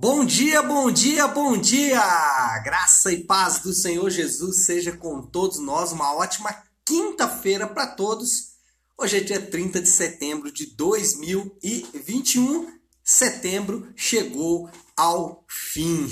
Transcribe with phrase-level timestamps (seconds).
[0.00, 2.00] Bom dia, bom dia, bom dia!
[2.62, 5.90] Graça e paz do Senhor Jesus seja com todos nós.
[5.90, 8.50] Uma ótima quinta-feira para todos.
[8.96, 12.68] Hoje é dia 30 de setembro de 2021.
[13.02, 16.06] Setembro chegou ao fim.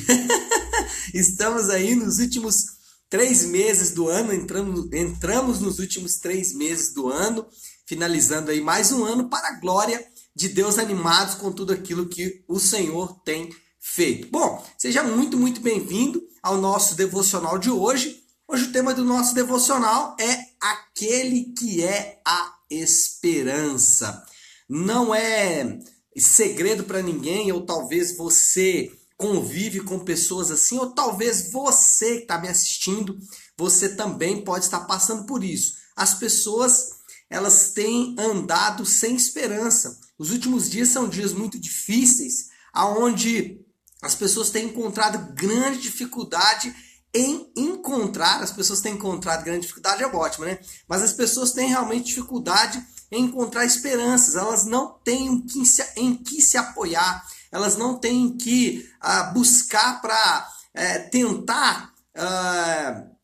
[1.15, 2.65] Estamos aí nos últimos
[3.09, 7.47] três meses do ano, entramos, nos últimos três meses do ano,
[7.87, 12.43] finalizando aí mais um ano para a glória de Deus, animados com tudo aquilo que
[12.49, 13.49] o Senhor tem
[13.87, 14.29] feito.
[14.29, 18.23] Bom, seja muito, muito bem-vindo ao nosso devocional de hoje.
[18.49, 24.23] Hoje o tema do nosso devocional é aquele que é a esperança.
[24.69, 25.79] Não é
[26.17, 32.39] segredo para ninguém, ou talvez você convive com pessoas assim, ou talvez você que está
[32.39, 33.17] me assistindo,
[33.57, 35.75] você também pode estar passando por isso.
[35.97, 36.97] As pessoas
[37.31, 39.99] elas têm andado sem esperança.
[40.19, 43.65] Os últimos dias são dias muito difíceis, aonde
[44.03, 46.75] as pessoas têm encontrado grande dificuldade
[47.15, 50.59] em encontrar, as pessoas têm encontrado grande dificuldade, é ótimo, né?
[50.87, 55.83] Mas as pessoas têm realmente dificuldade em encontrar esperanças, elas não têm em que se,
[55.97, 63.17] em que se apoiar, elas não têm que uh, buscar para é, tentar uh,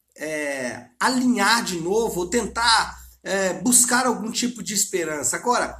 [0.98, 5.36] alinhar de novo, ou tentar é, buscar algum tipo de esperança.
[5.36, 5.76] Agora,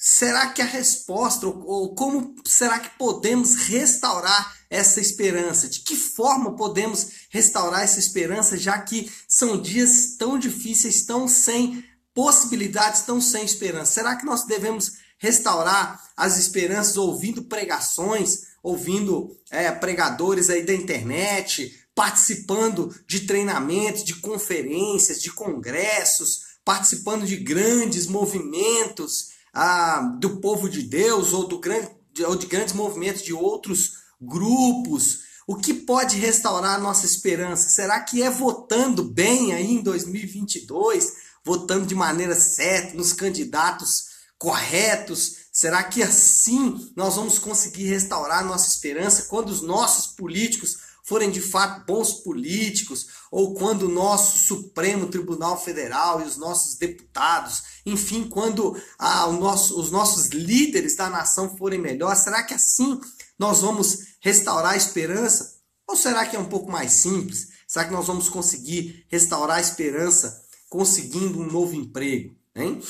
[0.00, 5.68] será que a resposta, ou como será que podemos restaurar essa esperança?
[5.68, 11.84] De que forma podemos restaurar essa esperança, já que são dias tão difíceis, tão sem
[12.14, 13.94] possibilidades, tão sem esperança?
[13.94, 21.76] Será que nós devemos restaurar as esperanças ouvindo pregações, ouvindo é, pregadores aí da internet,
[21.92, 29.36] participando de treinamentos, de conferências, de congressos, participando de grandes movimentos?
[29.60, 31.90] Ah, do povo de Deus ou, do grande,
[32.24, 35.26] ou de grandes movimentos de outros grupos?
[35.48, 37.68] O que pode restaurar a nossa esperança?
[37.68, 41.12] Será que é votando bem aí em 2022?
[41.44, 44.04] Votando de maneira certa nos candidatos
[44.38, 45.48] corretos?
[45.52, 51.30] Será que assim nós vamos conseguir restaurar a nossa esperança quando os nossos políticos forem
[51.30, 57.62] de fato bons políticos, ou quando o nosso Supremo Tribunal Federal e os nossos deputados,
[57.92, 63.00] enfim, quando ah, nosso, os nossos líderes da nação forem melhores, será que assim
[63.38, 65.58] nós vamos restaurar a esperança?
[65.86, 67.48] Ou será que é um pouco mais simples?
[67.66, 72.34] Será que nós vamos conseguir restaurar a esperança conseguindo um novo emprego?
[72.54, 72.82] Hein?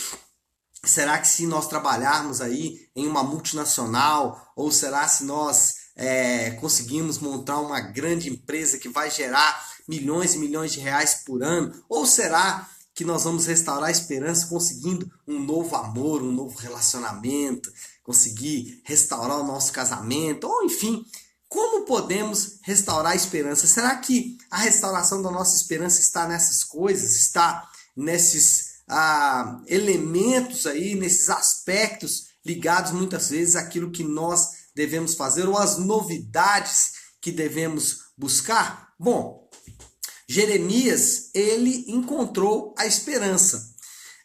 [0.84, 7.18] Será que se nós trabalharmos aí em uma multinacional, ou será se nós é, conseguimos
[7.18, 11.72] montar uma grande empresa que vai gerar milhões e milhões de reais por ano?
[11.88, 17.72] Ou será que nós vamos restaurar a esperança conseguindo um novo amor, um novo relacionamento,
[18.02, 21.06] conseguir restaurar o nosso casamento, ou enfim,
[21.48, 23.68] como podemos restaurar a esperança?
[23.68, 30.96] Será que a restauração da nossa esperança está nessas coisas, está nesses ah, elementos aí,
[30.96, 38.06] nesses aspectos ligados muitas vezes àquilo que nós devemos fazer ou as novidades que devemos
[38.16, 38.92] buscar?
[38.98, 39.47] Bom,
[40.28, 43.74] Jeremias ele encontrou a esperança.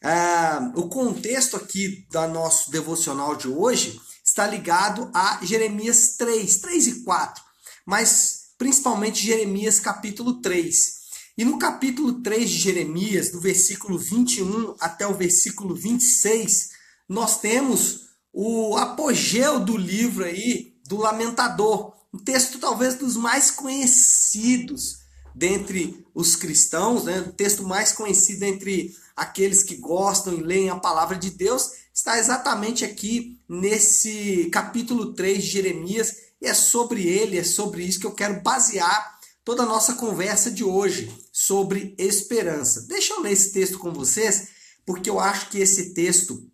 [0.04, 6.88] Ah, o contexto aqui do nosso devocional de hoje está ligado a Jeremias 3, 3
[6.88, 7.42] e 4,
[7.86, 11.04] mas principalmente Jeremias capítulo 3.
[11.38, 16.70] E no capítulo 3 de Jeremias, do versículo 21 até o versículo 26,
[17.08, 21.94] nós temos o apogeu do livro aí, do Lamentador.
[22.14, 25.03] Um texto talvez dos mais conhecidos
[25.36, 27.20] dentre os cristãos, né?
[27.22, 32.18] o texto mais conhecido entre aqueles que gostam e leem a palavra de Deus, está
[32.18, 38.06] exatamente aqui nesse capítulo 3 de Jeremias, e é sobre ele, é sobre isso que
[38.06, 42.86] eu quero basear toda a nossa conversa de hoje, sobre esperança.
[42.88, 44.50] Deixa eu ler esse texto com vocês,
[44.86, 46.50] porque eu acho que esse texto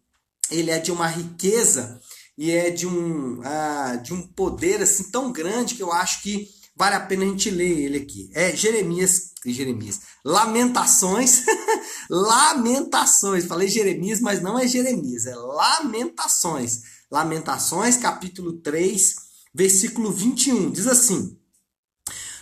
[0.49, 1.99] ele é de uma riqueza
[2.37, 6.47] e é de um, uh, de um poder assim tão grande que eu acho que
[6.79, 8.31] vale a pena a gente ler ele aqui.
[8.33, 11.43] É Jeremias, Jeremias, Lamentações,
[12.09, 13.43] Lamentações.
[13.43, 16.83] Falei Jeremias, mas não é Jeremias, é Lamentações.
[17.11, 19.15] Lamentações, capítulo 3,
[19.53, 20.71] versículo 21.
[20.71, 21.37] Diz assim: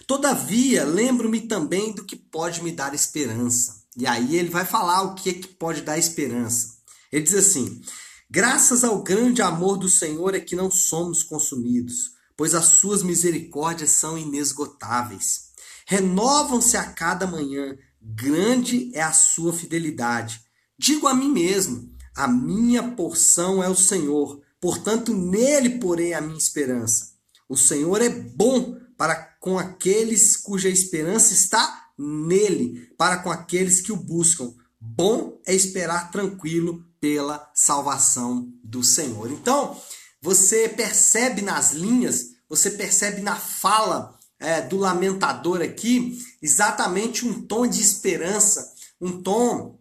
[0.06, 3.82] Todavia, lembro-me também do que pode me dar esperança.
[3.98, 6.78] E aí ele vai falar o que é que pode dar esperança.
[7.12, 7.82] Ele diz assim:
[8.30, 13.90] Graças ao grande amor do Senhor é que não somos consumidos, pois as suas misericórdias
[13.90, 15.48] são inesgotáveis.
[15.88, 20.42] Renovam-se a cada manhã, grande é a sua fidelidade.
[20.78, 26.38] Digo a mim mesmo: a minha porção é o Senhor, portanto nele porei a minha
[26.38, 27.14] esperança.
[27.50, 33.92] O Senhor é bom para com aqueles cuja esperança está nele, para com aqueles que
[33.92, 34.54] o buscam.
[34.80, 39.32] Bom é esperar tranquilo pela salvação do Senhor.
[39.32, 39.80] Então,
[40.28, 47.66] você percebe nas linhas, você percebe na fala é, do lamentador aqui exatamente um tom
[47.66, 49.80] de esperança, um tom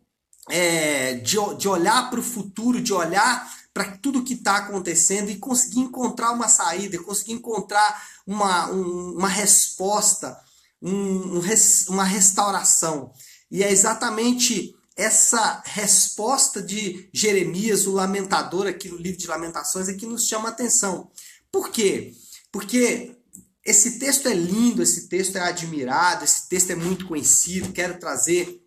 [0.49, 5.37] é, de, de olhar para o futuro, de olhar para tudo que está acontecendo e
[5.37, 10.41] conseguir encontrar uma saída, conseguir encontrar uma, um, uma resposta,
[10.81, 11.43] um, um,
[11.89, 13.13] uma restauração.
[13.51, 19.95] E é exatamente essa resposta de Jeremias, o lamentador, aqui no livro de Lamentações, é
[19.95, 21.11] que nos chama a atenção.
[21.53, 22.15] Por quê?
[22.51, 23.15] Porque
[23.63, 28.63] esse texto é lindo, esse texto é admirado, esse texto é muito conhecido, quero trazer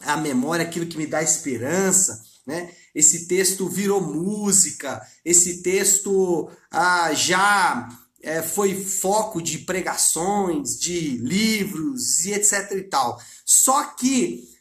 [0.00, 2.22] à memória aquilo que me dá esperança.
[2.46, 2.74] Né?
[2.94, 7.88] Esse texto virou música, esse texto ah, já
[8.20, 13.18] é, foi foco de pregações, de livros e etc e tal.
[13.46, 14.51] Só que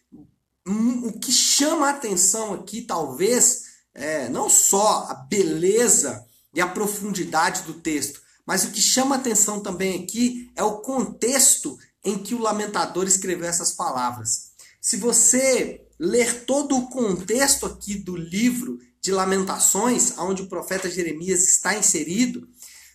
[0.67, 3.63] O que chama a atenção aqui, talvez,
[3.93, 6.23] é não só a beleza
[6.53, 10.79] e a profundidade do texto, mas o que chama a atenção também aqui é o
[10.79, 14.51] contexto em que o lamentador escreveu essas palavras.
[14.79, 21.43] Se você ler todo o contexto aqui do livro de Lamentações, onde o profeta Jeremias
[21.43, 22.47] está inserido,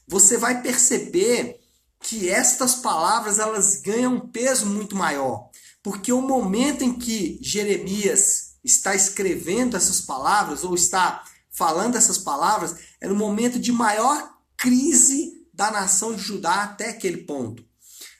[0.06, 1.60] você vai perceber
[2.00, 5.45] que estas palavras elas ganham um peso muito maior.
[5.86, 12.74] Porque o momento em que Jeremias está escrevendo essas palavras, ou está falando essas palavras,
[13.00, 17.64] era o momento de maior crise da nação de Judá até aquele ponto.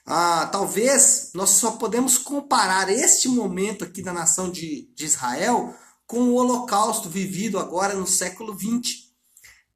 [0.06, 5.74] Ah, talvez nós só podemos comparar este momento aqui da nação de, de Israel
[6.06, 9.06] com o holocausto vivido agora no século 20.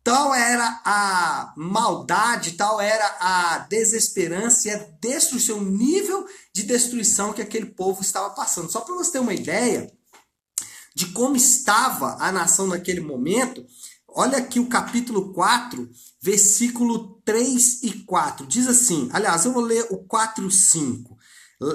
[0.02, 7.32] Tal era a maldade, tal era a desesperança e a destruição, o nível de destruição
[7.34, 8.70] que aquele povo estava passando.
[8.70, 9.92] Só para você ter uma ideia
[10.94, 13.64] de como estava a nação naquele momento,
[14.08, 15.88] olha aqui o capítulo 4,
[16.20, 18.46] versículo 3 e 4.
[18.46, 21.18] Diz assim: aliás, eu vou ler o 4 e 5.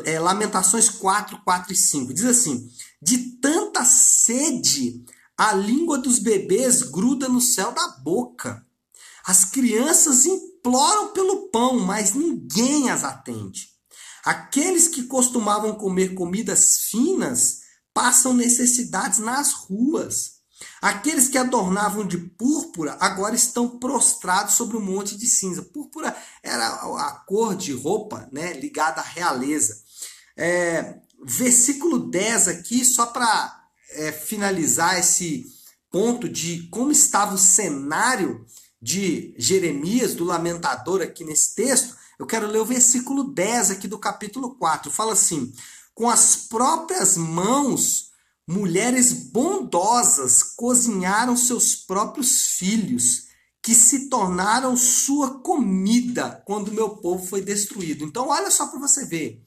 [0.04, 2.14] É, Lamentações 4, 4 e 5.
[2.14, 2.68] Diz assim:
[3.00, 5.06] De tanta sede
[5.38, 8.66] a língua dos bebês gruda no céu da boca.
[9.26, 13.70] As crianças imploram pelo pão, mas ninguém as atende.
[14.24, 17.60] Aqueles que costumavam comer comidas finas
[17.94, 20.36] passam necessidades nas ruas.
[20.82, 25.62] Aqueles que adornavam de púrpura agora estão prostrados sobre um monte de cinza.
[25.62, 29.82] Púrpura era a cor de roupa né, ligada à realeza.
[30.38, 33.65] É, versículo 10 aqui, só para
[33.96, 35.46] é, finalizar esse
[35.92, 38.46] ponto de como estava o cenário
[38.82, 43.98] de Jeremias, do lamentador, aqui nesse texto, eu quero ler o versículo 10 aqui do
[43.98, 44.92] capítulo 4.
[44.92, 45.52] Fala assim:
[45.94, 48.12] Com as próprias mãos,
[48.48, 53.26] mulheres bondosas cozinharam seus próprios filhos,
[53.62, 58.04] que se tornaram sua comida quando meu povo foi destruído.
[58.04, 59.44] Então, olha só para você ver.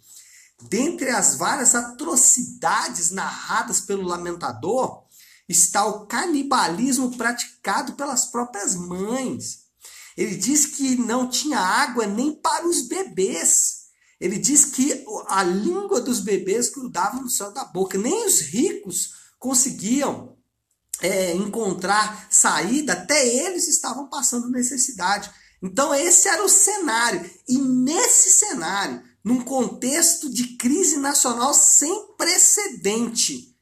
[0.63, 5.05] Dentre as várias atrocidades narradas pelo lamentador,
[5.49, 9.61] está o canibalismo praticado pelas próprias mães.
[10.17, 13.87] Ele diz que não tinha água nem para os bebês.
[14.21, 17.97] Ele diz que a língua dos bebês grudava no céu da boca.
[17.97, 20.37] Nem os ricos conseguiam
[21.01, 25.31] é, encontrar saída, até eles estavam passando necessidade.
[25.63, 27.31] Então, esse era o cenário.
[27.49, 33.57] E nesse cenário, num contexto de crise nacional sem precedente,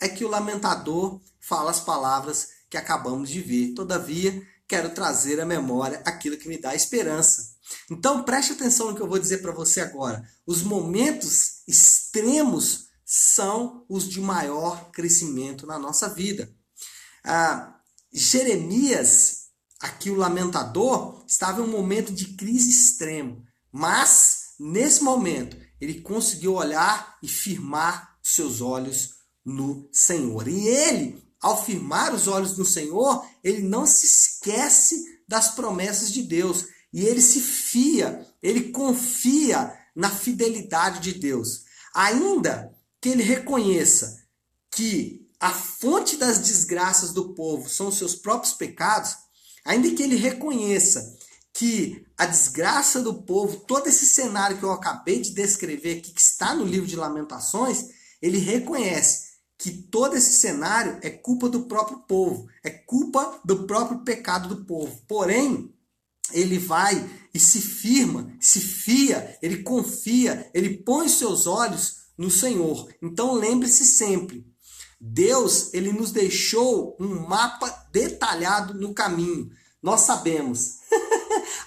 [0.00, 3.74] é que o lamentador fala as palavras que acabamos de ver.
[3.74, 7.56] Todavia, quero trazer à memória aquilo que me dá esperança.
[7.90, 10.22] Então preste atenção no que eu vou dizer para você agora.
[10.46, 16.52] Os momentos extremos são os de maior crescimento na nossa vida.
[17.24, 17.74] Ah,
[18.12, 19.48] Jeremias,
[19.80, 26.54] aqui o lamentador, estava em um momento de crise extremo, mas Nesse momento, ele conseguiu
[26.54, 30.48] olhar e firmar seus olhos no Senhor.
[30.48, 36.22] E ele, ao firmar os olhos no Senhor, ele não se esquece das promessas de
[36.22, 36.66] Deus.
[36.92, 41.64] E ele se fia, ele confia na fidelidade de Deus.
[41.94, 44.22] Ainda que ele reconheça
[44.70, 49.14] que a fonte das desgraças do povo são os seus próprios pecados,
[49.64, 51.17] ainda que ele reconheça
[51.52, 56.20] que a desgraça do povo, todo esse cenário que eu acabei de descrever aqui, que
[56.20, 57.86] está no livro de Lamentações,
[58.20, 59.28] ele reconhece
[59.58, 64.64] que todo esse cenário é culpa do próprio povo, é culpa do próprio pecado do
[64.64, 65.02] povo.
[65.08, 65.74] Porém,
[66.32, 72.88] ele vai e se firma, se fia, ele confia, ele põe seus olhos no Senhor.
[73.02, 74.46] Então lembre-se sempre,
[75.00, 79.50] Deus, ele nos deixou um mapa detalhado no caminho.
[79.82, 80.78] Nós sabemos.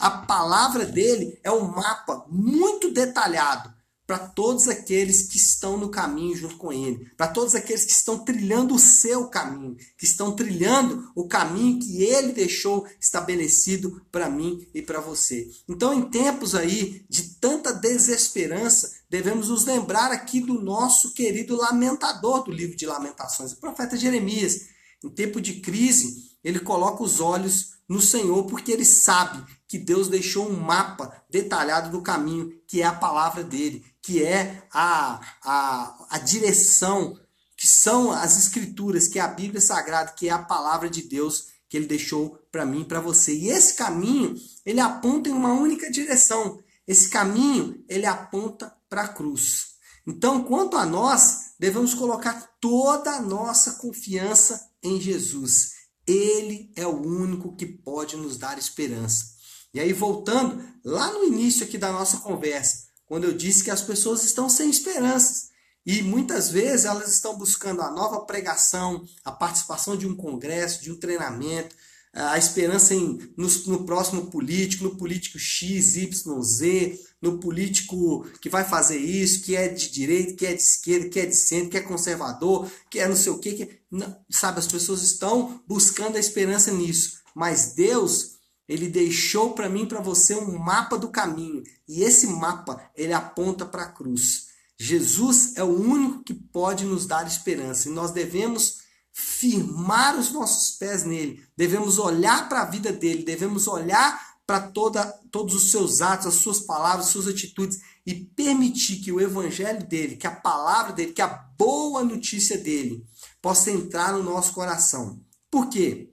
[0.01, 3.71] a palavra dele é um mapa muito detalhado
[4.07, 8.19] para todos aqueles que estão no caminho junto com ele, para todos aqueles que estão
[8.25, 14.67] trilhando o seu caminho, que estão trilhando o caminho que ele deixou estabelecido para mim
[14.73, 15.49] e para você.
[15.69, 22.43] Então, em tempos aí de tanta desesperança, devemos nos lembrar aqui do nosso querido lamentador
[22.43, 24.71] do livro de Lamentações, o profeta Jeremias.
[25.03, 30.07] Em tempo de crise, ele coloca os olhos no Senhor, porque ele sabe que Deus
[30.07, 36.07] deixou um mapa detalhado do caminho, que é a palavra dele que é a, a,
[36.09, 37.17] a direção,
[37.55, 41.51] que são as escrituras, que é a Bíblia Sagrada, que é a palavra de Deus
[41.69, 43.33] que ele deixou para mim e para você.
[43.33, 46.59] E esse caminho, ele aponta em uma única direção.
[46.87, 49.75] Esse caminho, ele aponta para a cruz.
[50.05, 55.71] Então, quanto a nós, devemos colocar toda a nossa confiança em Jesus.
[56.07, 59.25] Ele é o único que pode nos dar esperança.
[59.73, 63.81] E aí, voltando lá no início aqui da nossa conversa, quando eu disse que as
[63.81, 65.49] pessoas estão sem esperanças.
[65.85, 70.91] E muitas vezes elas estão buscando a nova pregação, a participação de um congresso, de
[70.91, 71.75] um treinamento,
[72.13, 78.49] a esperança em, no, no próximo político, no político X, Y, Z, no político que
[78.49, 81.69] vai fazer isso, que é de direita, que é de esquerda, que é de centro,
[81.69, 85.61] que é conservador, que é não sei o quê, que não, sabe, as pessoas estão
[85.67, 87.19] buscando a esperança nisso.
[87.33, 88.31] Mas Deus,
[88.67, 91.63] ele deixou para mim, para você, um mapa do caminho.
[91.87, 94.47] E esse mapa, ele aponta para a cruz.
[94.77, 97.87] Jesus é o único que pode nos dar esperança.
[97.87, 98.80] E nós devemos
[99.13, 101.43] firmar os nossos pés nele.
[101.55, 103.23] Devemos olhar para a vida dele.
[103.23, 107.79] Devemos olhar para todos os seus atos, as suas palavras, as suas atitudes.
[108.05, 113.05] E permitir que o evangelho dele, que a palavra dele, que a boa notícia dele
[113.41, 115.23] possa entrar no nosso coração.
[115.49, 116.11] Por quê?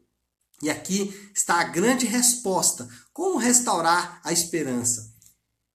[0.63, 5.15] E aqui está a grande resposta: como restaurar a esperança?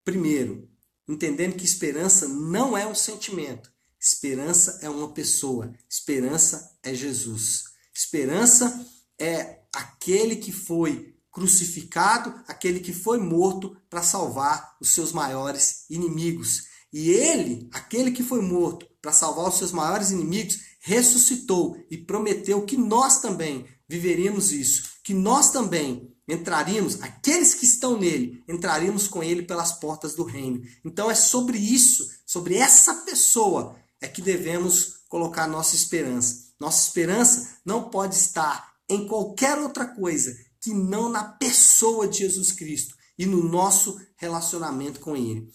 [0.04, 0.68] Primeiro,
[1.08, 3.72] entendendo que esperança não é um sentimento,
[4.04, 7.64] esperança é uma pessoa, esperança é Jesus.
[7.94, 8.86] Esperança
[9.18, 16.64] é aquele que foi crucificado, aquele que foi morto para salvar os seus maiores inimigos.
[16.92, 22.62] E ele, aquele que foi morto para salvar os seus maiores inimigos, ressuscitou e prometeu
[22.66, 29.22] que nós também viveríamos isso, que nós também entraríamos, aqueles que estão nele, entraríamos com
[29.22, 30.62] ele pelas portas do reino.
[30.84, 36.52] Então é sobre isso, sobre essa pessoa é que devemos colocar nossa esperança.
[36.60, 42.52] Nossa esperança não pode estar em qualquer outra coisa que não na pessoa de Jesus
[42.52, 45.50] Cristo e no nosso relacionamento com ele.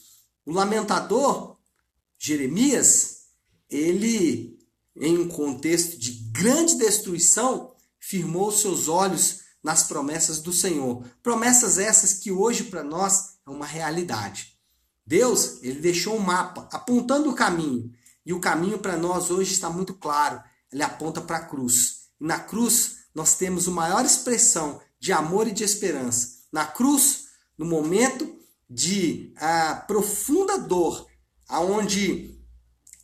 [0.46, 1.58] O lamentador
[2.18, 3.26] Jeremias,
[3.70, 4.58] ele
[4.96, 11.06] em um contexto de grande destruição, firmou seus olhos nas promessas do Senhor.
[11.22, 14.58] Promessas essas que hoje para nós é uma realidade.
[15.06, 17.92] Deus, ele deixou um mapa apontando o caminho,
[18.30, 20.40] e o caminho para nós hoje está muito claro.
[20.72, 22.10] Ele aponta para a cruz.
[22.22, 26.44] E na cruz nós temos a maior expressão de amor e de esperança.
[26.52, 27.24] Na cruz,
[27.58, 28.38] no momento
[28.70, 31.08] de ah, profunda dor,
[31.48, 32.40] aonde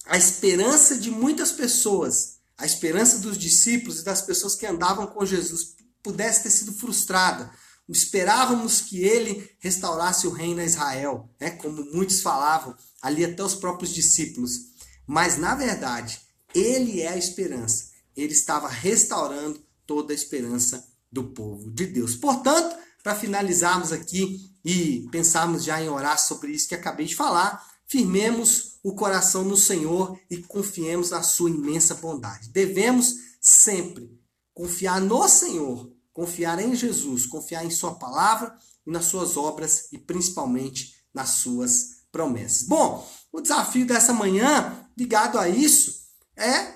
[0.06, 5.26] a esperança de muitas pessoas a esperança dos discípulos e das pessoas que andavam com
[5.26, 7.50] Jesus pudesse ter sido frustrada.
[7.90, 11.50] Esperávamos que ele restaurasse o reino a Israel, né?
[11.50, 14.75] como muitos falavam, ali até os próprios discípulos.
[15.08, 16.20] Mas, na verdade,
[16.54, 17.92] ele é a esperança.
[18.16, 22.16] Ele estava restaurando toda a esperança do povo de Deus.
[22.16, 27.64] Portanto, para finalizarmos aqui e pensarmos já em orar sobre isso que acabei de falar,
[27.86, 32.50] firmemos o coração no Senhor e confiemos na sua imensa bondade.
[32.50, 34.10] Devemos sempre
[34.54, 38.58] confiar no Senhor, confiar em Jesus, confiar em sua palavra
[38.88, 42.64] e nas suas obras e principalmente nas suas promessas.
[42.68, 46.06] Bom, o desafio dessa manhã, ligado a isso,
[46.38, 46.76] é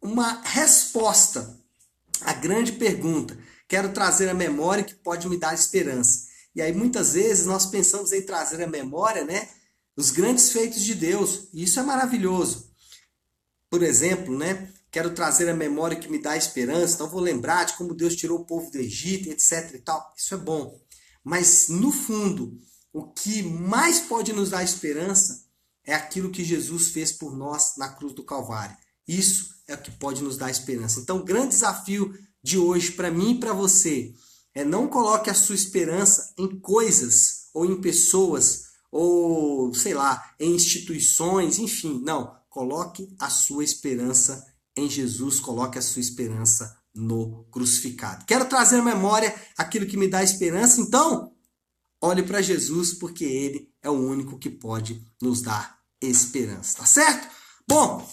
[0.00, 1.58] uma resposta
[2.20, 3.36] à grande pergunta.
[3.66, 6.28] Quero trazer a memória que pode me dar esperança.
[6.54, 9.48] E aí muitas vezes nós pensamos em trazer a memória, né?
[9.96, 11.48] os grandes feitos de Deus.
[11.52, 12.70] E isso é maravilhoso.
[13.68, 14.72] Por exemplo, né?
[14.88, 18.38] Quero trazer a memória que me dá esperança, então vou lembrar de como Deus tirou
[18.40, 20.14] o povo do Egito, etc e tal.
[20.16, 20.78] Isso é bom.
[21.24, 22.56] Mas no fundo,
[22.92, 25.50] o que mais pode nos dar esperança
[25.84, 28.76] é aquilo que Jesus fez por nós na cruz do Calvário.
[29.06, 31.00] Isso é o que pode nos dar esperança.
[31.00, 34.14] Então, o grande desafio de hoje para mim e para você
[34.54, 40.54] É não coloque a sua esperança em coisas ou em pessoas ou, sei lá, em
[40.54, 42.36] instituições, enfim, não.
[42.50, 44.46] Coloque a sua esperança
[44.76, 48.26] em Jesus, coloque a sua esperança no crucificado.
[48.26, 51.31] Quero trazer à memória aquilo que me dá esperança, então
[52.02, 57.28] olhe para Jesus, porque ele é o único que pode nos dar esperança, tá certo?
[57.66, 58.06] Bom,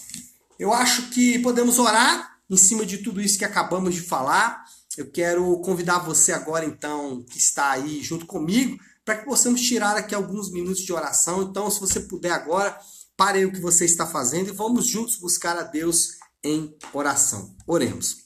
[0.58, 4.64] eu acho que podemos orar em cima de tudo isso que acabamos de falar.
[4.96, 9.96] Eu quero convidar você agora, então, que está aí junto comigo, para que possamos tirar
[9.96, 11.42] aqui alguns minutos de oração.
[11.42, 12.78] Então, se você puder agora,
[13.16, 16.12] pare o que você está fazendo e vamos juntos buscar a Deus
[16.44, 17.56] em oração.
[17.66, 18.18] Oremos.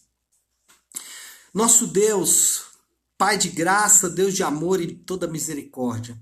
[1.53, 2.65] Nosso Deus,
[3.17, 6.19] Pai de graça, Deus de amor e toda misericórdia.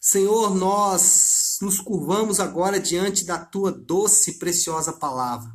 [0.00, 5.50] Senhor, nós nos curvamos agora diante da tua doce e preciosa palavra.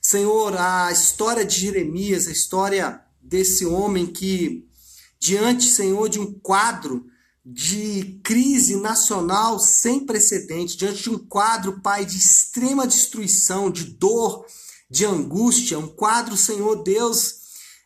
[0.00, 4.66] Senhor, a história de Jeremias, a história desse homem que,
[5.20, 7.06] diante, Senhor, de um quadro
[7.44, 14.46] de crise nacional sem precedente, diante de um quadro, Pai, de extrema destruição, de dor,
[14.90, 17.37] de angústia, um quadro, Senhor Deus,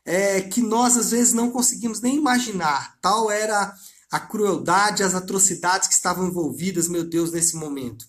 [0.04, 2.97] é, que nós às vezes não conseguimos nem imaginar.
[3.00, 3.75] Tal era
[4.11, 8.06] a crueldade, as atrocidades que estavam envolvidas, meu Deus, nesse momento.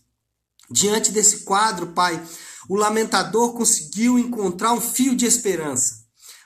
[0.69, 2.21] Diante desse quadro, Pai,
[2.67, 6.03] o lamentador conseguiu encontrar um fio de esperança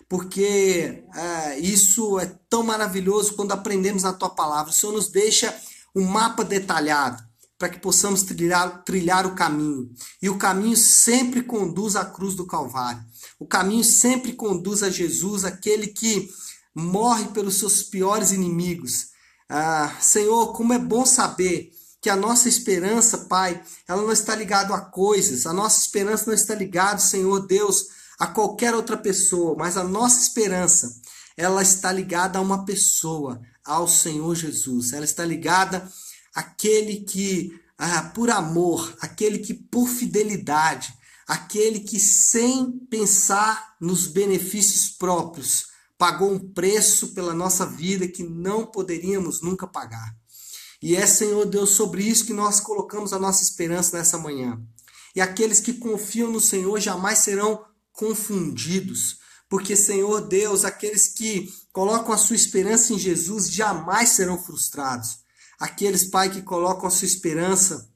[0.09, 4.71] porque é, isso é tão maravilhoso quando aprendemos a tua palavra.
[4.71, 5.53] O Senhor nos deixa
[5.95, 7.26] um mapa detalhado
[7.57, 9.89] para que possamos trilhar, trilhar o caminho.
[10.21, 13.03] E o caminho sempre conduz à cruz do Calvário.
[13.39, 16.29] O caminho sempre conduz a Jesus, aquele que
[16.73, 19.07] morre pelos seus piores inimigos.
[19.49, 21.71] Ah, Senhor, como é bom saber
[22.01, 26.33] que a nossa esperança, Pai, ela não está ligada a coisas, a nossa esperança não
[26.33, 27.87] está ligada, Senhor Deus,
[28.19, 31.01] a qualquer outra pessoa, mas a nossa esperança,
[31.35, 34.93] ela está ligada a uma pessoa, ao Senhor Jesus.
[34.93, 35.87] Ela está ligada
[36.37, 40.93] àquele que, ah, por amor, aquele que por fidelidade,
[41.27, 45.65] aquele que sem pensar nos benefícios próprios,
[45.97, 50.15] pagou um preço pela nossa vida que não poderíamos nunca pagar.
[50.79, 54.61] E é, Senhor Deus, sobre isso que nós colocamos a nossa esperança nessa manhã.
[55.15, 59.17] E aqueles que confiam no Senhor jamais serão confundidos.
[59.49, 65.25] Porque, Senhor Deus, aqueles que colocam a sua esperança em Jesus jamais serão frustrados.
[65.59, 67.89] Aqueles, Pai, que colocam a sua esperança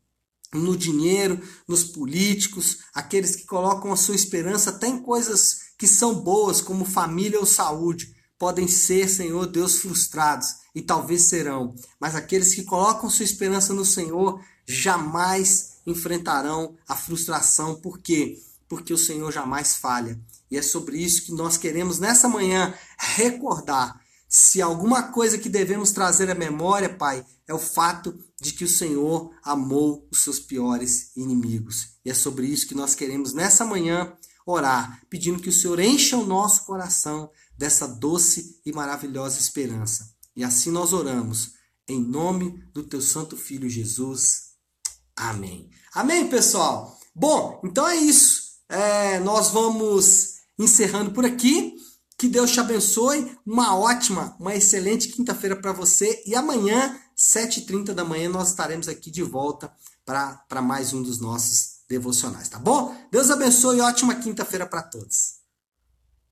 [0.54, 6.16] no dinheiro, nos políticos, aqueles que colocam a sua esperança até em coisas que são
[6.16, 11.76] boas, como família ou saúde, podem ser, Senhor Deus, frustrados e talvez serão.
[12.00, 17.76] Mas aqueles que colocam sua esperança no Senhor jamais enfrentarão a frustração.
[17.76, 18.38] Por quê?
[18.72, 20.18] porque o Senhor jamais falha.
[20.50, 24.00] E é sobre isso que nós queremos nessa manhã recordar.
[24.34, 28.68] Se alguma coisa que devemos trazer à memória, Pai, é o fato de que o
[28.68, 31.98] Senhor amou os seus piores inimigos.
[32.06, 34.16] E é sobre isso que nós queremos nessa manhã
[34.46, 40.16] orar, pedindo que o Senhor encha o nosso coração dessa doce e maravilhosa esperança.
[40.34, 41.52] E assim nós oramos,
[41.86, 44.52] em nome do teu santo filho Jesus.
[45.14, 45.70] Amém.
[45.94, 46.98] Amém, pessoal.
[47.14, 48.44] Bom, então é isso.
[48.70, 51.76] É, nós vamos encerrando por aqui.
[52.22, 53.36] Que Deus te abençoe.
[53.44, 56.22] Uma ótima, uma excelente quinta-feira para você.
[56.24, 59.74] E amanhã, 7h30 da manhã, nós estaremos aqui de volta
[60.06, 62.96] para mais um dos nossos devocionais, tá bom?
[63.12, 65.41] Deus abençoe e ótima quinta-feira para todos.